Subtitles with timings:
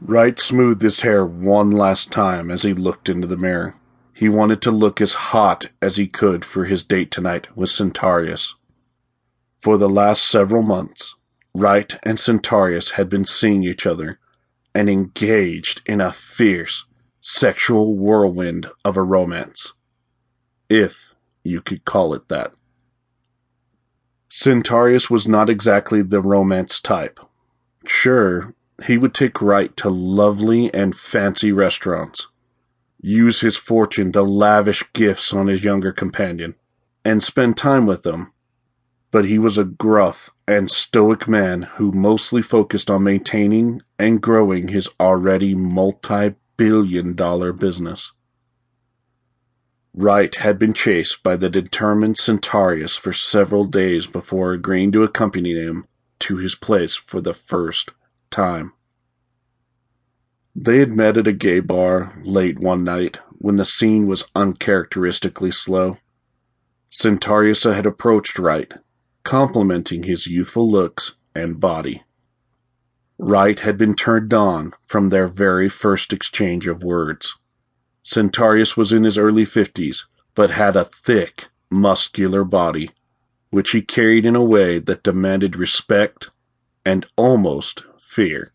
[0.00, 3.76] Wright smoothed his hair one last time as he looked into the mirror.
[4.12, 8.54] He wanted to look as hot as he could for his date tonight with Centaurius.
[9.58, 11.16] For the last several months,
[11.54, 14.18] Wright and Centaurius had been seeing each other
[14.74, 16.84] and engaged in a fierce
[17.20, 19.72] sexual whirlwind of a romance.
[20.68, 22.52] If you could call it that.
[24.28, 27.18] Centaurius was not exactly the romance type.
[27.86, 28.54] Sure,
[28.84, 32.26] he would take Wright to lovely and fancy restaurants,
[33.00, 36.54] use his fortune to lavish gifts on his younger companion,
[37.04, 38.32] and spend time with them.
[39.10, 44.68] But he was a gruff and stoic man who mostly focused on maintaining and growing
[44.68, 48.12] his already multi billion dollar business.
[49.94, 55.54] Wright had been chased by the determined Centaurius for several days before agreeing to accompany
[55.54, 55.86] him
[56.18, 57.92] to his place for the first
[58.36, 58.70] time.
[60.54, 65.52] They had met at a gay bar late one night when the scene was uncharacteristically
[65.52, 65.96] slow.
[66.90, 68.74] Centaurius had approached Wright,
[69.24, 72.02] complimenting his youthful looks and body.
[73.18, 77.36] Wright had been turned on from their very first exchange of words.
[78.02, 82.90] Centaurius was in his early fifties, but had a thick, muscular body,
[83.48, 86.30] which he carried in a way that demanded respect
[86.84, 88.52] and almost fear.